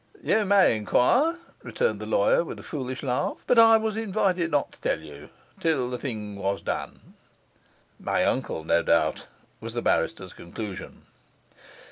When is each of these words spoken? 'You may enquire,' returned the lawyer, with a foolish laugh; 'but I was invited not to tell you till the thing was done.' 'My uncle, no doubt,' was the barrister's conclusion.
'You 0.23 0.45
may 0.45 0.75
enquire,' 0.75 1.37
returned 1.61 1.99
the 1.99 2.07
lawyer, 2.07 2.43
with 2.43 2.59
a 2.59 2.63
foolish 2.63 3.03
laugh; 3.03 3.37
'but 3.45 3.59
I 3.59 3.77
was 3.77 3.95
invited 3.95 4.49
not 4.49 4.71
to 4.71 4.81
tell 4.81 4.99
you 4.99 5.29
till 5.59 5.91
the 5.91 5.99
thing 5.99 6.37
was 6.37 6.63
done.' 6.63 7.13
'My 7.99 8.25
uncle, 8.25 8.63
no 8.63 8.81
doubt,' 8.81 9.27
was 9.59 9.75
the 9.75 9.81
barrister's 9.83 10.33
conclusion. 10.33 11.03